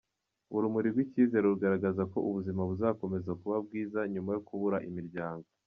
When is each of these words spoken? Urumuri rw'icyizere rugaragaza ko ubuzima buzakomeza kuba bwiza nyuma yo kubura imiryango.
Urumuri 0.55 0.87
rw'icyizere 0.93 1.45
rugaragaza 1.51 2.01
ko 2.11 2.17
ubuzima 2.29 2.61
buzakomeza 2.69 3.31
kuba 3.41 3.57
bwiza 3.65 3.99
nyuma 4.13 4.29
yo 4.35 4.41
kubura 4.47 4.77
imiryango. 4.89 5.47